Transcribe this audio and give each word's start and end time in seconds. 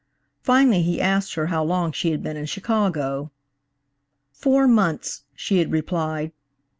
Finally 0.41 0.81
he 0.81 0.99
asked 0.99 1.35
her 1.35 1.45
how 1.45 1.63
long 1.63 1.91
she 1.91 2.09
had 2.09 2.23
been 2.23 2.35
in 2.35 2.47
Chicago. 2.47 3.29
'Four 4.31 4.67
months' 4.67 5.25
she 5.35 5.59
had 5.59 5.71
replied. 5.71 6.31